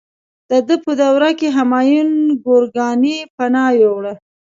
د 0.49 0.51
ده 0.67 0.75
په 0.83 0.91
دوره 1.01 1.29
کې 1.39 1.47
همایون 1.57 2.11
ګورکاني 2.45 3.17
پناه 3.35 3.71
یووړه. 3.81 4.13